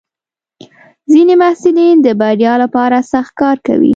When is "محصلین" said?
1.41-1.95